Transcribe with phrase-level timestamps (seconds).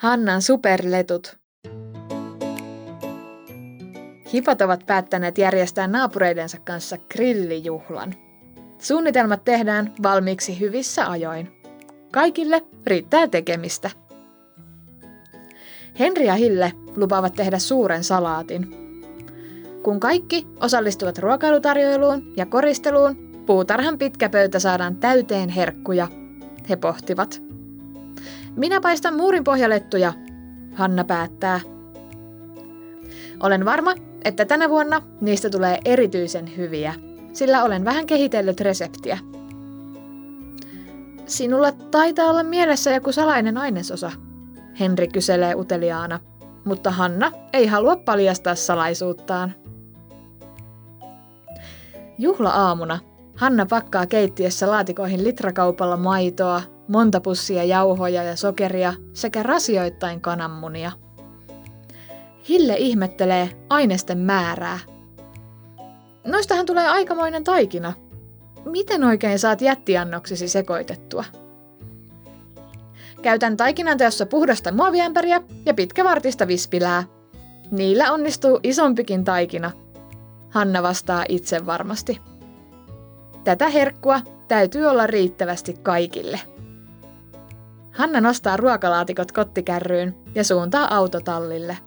[0.00, 1.36] Hannan superletut.
[4.32, 8.14] Hipot ovat päättäneet järjestää naapureidensa kanssa grillijuhlan.
[8.78, 11.50] Suunnitelmat tehdään valmiiksi hyvissä ajoin.
[12.12, 13.90] Kaikille riittää tekemistä.
[15.98, 18.68] Henri ja Hille lupaavat tehdä suuren salaatin.
[19.82, 26.08] Kun kaikki osallistuvat ruokailutarjoiluun ja koristeluun, puutarhan pitkä pöytä saadaan täyteen herkkuja.
[26.68, 27.49] He pohtivat.
[28.56, 30.12] Minä paistan muurin pohjalettuja,
[30.74, 31.60] Hanna päättää.
[33.42, 36.94] Olen varma, että tänä vuonna niistä tulee erityisen hyviä,
[37.32, 39.18] sillä olen vähän kehitellyt reseptiä.
[41.26, 44.12] Sinulla taitaa olla mielessä joku salainen ainesosa,
[44.80, 46.20] Henri kyselee uteliaana,
[46.64, 49.54] mutta Hanna ei halua paljastaa salaisuuttaan.
[52.18, 52.98] Juhla-aamuna
[53.40, 60.92] Hanna pakkaa keittiössä laatikoihin litrakaupalla maitoa, monta pussia jauhoja ja sokeria sekä rasioittain kananmunia.
[62.48, 64.78] Hille ihmettelee ainesten määrää.
[66.26, 67.92] Noistahan tulee aikamoinen taikina.
[68.64, 71.24] Miten oikein saat jättiannoksisi sekoitettua?
[73.22, 77.04] Käytän taikinan teossa puhdasta muoviämpäriä ja pitkävartista vispilää.
[77.70, 79.70] Niillä onnistuu isompikin taikina.
[80.50, 82.20] Hanna vastaa itse varmasti.
[83.44, 86.40] Tätä herkkua täytyy olla riittävästi kaikille.
[88.00, 91.78] Hanna nostaa ruokalaatikot kottikärryyn ja suuntaa autotallille.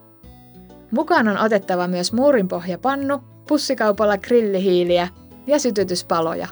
[0.91, 5.07] Mukaan on otettava myös muurinpohjapannu, pussikaupalla grillihiiliä
[5.47, 6.47] ja sytytyspaloja.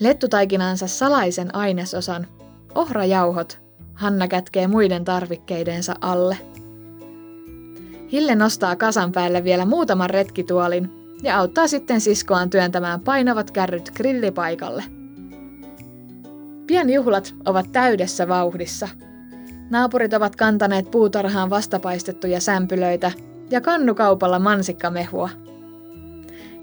[0.00, 2.26] Lettutaikinansa salaisen ainesosan,
[2.74, 3.60] ohrajauhot,
[3.94, 6.38] Hanna kätkee muiden tarvikkeidensa alle.
[8.12, 14.99] Hille nostaa kasan päälle vielä muutaman retkituolin ja auttaa sitten siskoaan työntämään painavat kärryt grillipaikalle.
[16.80, 18.88] Pienjuhlat ovat täydessä vauhdissa.
[19.70, 23.12] Naapurit ovat kantaneet puutarhaan vastapaistettuja sämpylöitä
[23.50, 25.30] ja kannukaupalla mansikkamehua.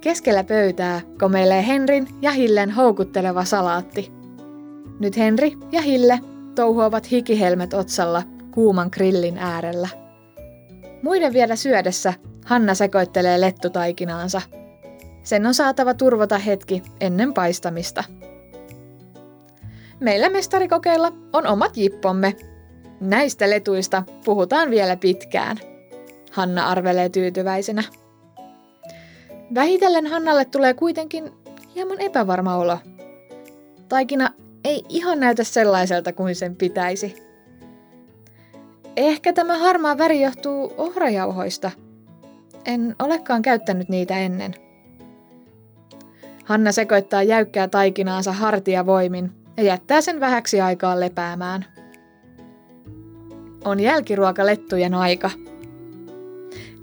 [0.02, 4.12] Keskellä pöytää komeilee Henrin ja Hillen houkutteleva salaatti.
[5.00, 6.19] Nyt Henri ja Hille
[6.56, 9.90] touhuavat hikihelmet otsalla kuuman grillin äärellä.
[11.03, 12.13] Muiden vielä syödessä
[12.46, 14.42] Hanna sekoittelee lettutaikinaansa.
[15.24, 18.03] Sen on saatava turvata hetki ennen paistamista.
[20.00, 22.35] Meillä mestarikokeilla on omat jippomme.
[23.02, 25.58] Näistä letuista puhutaan vielä pitkään.
[26.31, 27.84] Hanna arvelee tyytyväisenä.
[29.56, 31.31] Vähitellen Hannalle tulee kuitenkin
[31.75, 32.78] hieman epävarma olo.
[33.90, 34.30] Taikina
[34.66, 37.16] ei ihan näytä sellaiselta kuin sen pitäisi.
[38.97, 41.72] Ehkä tämä harmaa väri johtuu ohrajauhoista.
[42.66, 44.53] En olekaan käyttänyt niitä ennen.
[46.46, 51.66] Hanna sekoittaa jäykkää taikinaansa hartia voimin ja jättää sen vähäksi aikaa lepäämään.
[53.66, 55.31] On jälkiruokalettujen aika.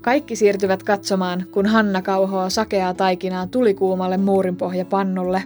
[0.01, 5.43] Kaikki siirtyvät katsomaan, kun Hanna kauhoaa sakeaa taikinaa tulikuumalle muurinpohjapannulle.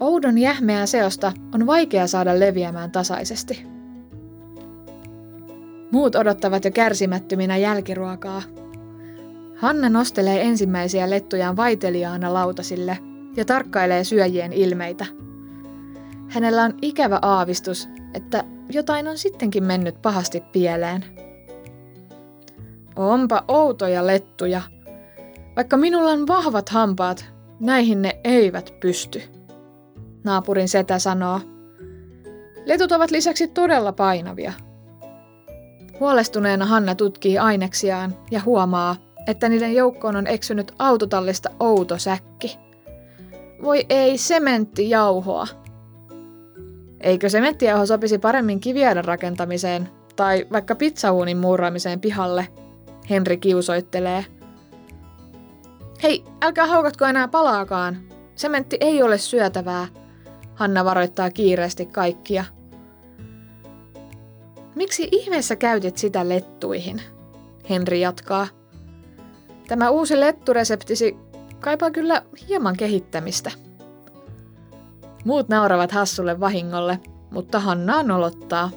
[0.00, 3.66] Oudon jähmeää seosta on vaikea saada leviämään tasaisesti.
[5.90, 8.42] Muut odottavat jo kärsimättöminä jälkiruokaa.
[9.56, 12.98] Hanna nostelee ensimmäisiä lettujaan vaiteliaana lautasille
[13.36, 15.06] ja tarkkailee syöjien ilmeitä.
[16.28, 21.04] Hänellä on ikävä aavistus, että jotain on sittenkin mennyt pahasti pieleen.
[22.96, 24.62] Onpa outoja lettuja.
[25.56, 27.24] Vaikka minulla on vahvat hampaat,
[27.60, 29.22] näihin ne eivät pysty.
[30.24, 31.40] Naapurin setä sanoo.
[32.66, 34.52] Letut ovat lisäksi todella painavia.
[36.00, 42.58] Huolestuneena Hanna tutkii aineksiaan ja huomaa, että niiden joukkoon on eksynyt autotallista outo säkki.
[43.62, 45.46] Voi ei, sementtijauhoa.
[47.06, 52.48] Eikö sementtijauho sopisi paremmin kiviaidan rakentamiseen tai vaikka pizzauunin muuraamiseen pihalle?
[53.10, 54.24] Henri kiusoittelee.
[56.02, 57.98] Hei, älkää haukatko enää palaakaan.
[58.34, 59.86] Sementti ei ole syötävää.
[60.54, 62.44] Hanna varoittaa kiireesti kaikkia.
[64.74, 67.02] Miksi ihmeessä käytit sitä lettuihin?
[67.70, 68.46] Henri jatkaa.
[69.68, 71.16] Tämä uusi lettureseptisi
[71.60, 73.50] kaipaa kyllä hieman kehittämistä.
[75.26, 77.00] Muut nauravat hassulle vahingolle,
[77.30, 78.70] mutta Hanna nolottaa.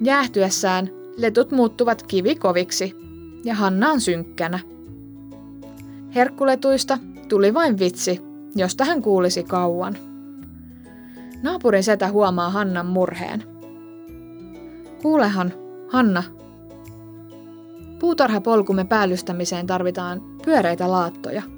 [0.00, 2.94] Jäähtyessään letut muuttuvat kivikoviksi
[3.44, 4.58] ja Hanna on synkkänä.
[6.14, 6.98] Herkkuletuista
[7.28, 8.20] tuli vain vitsi,
[8.56, 9.96] josta hän kuulisi kauan.
[11.42, 13.42] Naapurin setä huomaa Hannan murheen.
[15.02, 15.52] Kuulehan,
[15.88, 16.22] Hanna,
[17.98, 21.57] Puutarhapolkumme päällystämiseen tarvitaan pyöreitä laattoja.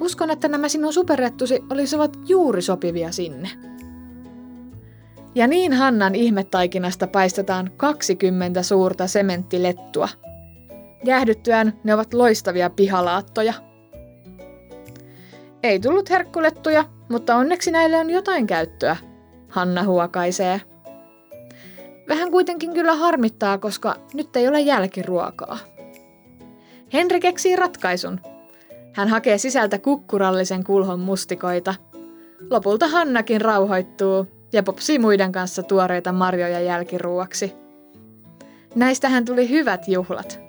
[0.00, 3.48] Uskon, että nämä sinun superrettusi olisivat juuri sopivia sinne.
[5.34, 10.08] Ja niin Hannan ihmetaikinasta paistetaan 20 suurta sementtilettua.
[11.04, 13.54] Jäähdyttyään ne ovat loistavia pihalaattoja.
[15.62, 18.96] Ei tullut herkkulettuja, mutta onneksi näille on jotain käyttöä,
[19.48, 20.60] Hanna huokaisee.
[22.08, 25.58] Vähän kuitenkin kyllä harmittaa, koska nyt ei ole jälkiruokaa.
[26.92, 28.20] Henri keksii ratkaisun.
[28.98, 31.74] Hän hakee sisältä kukkurallisen kulhon mustikoita.
[32.50, 37.52] Lopulta Hannakin rauhoittuu ja popsii muiden kanssa tuoreita marjoja jälkiruuaksi.
[38.74, 40.40] Näistähän tuli hyvät juhlat.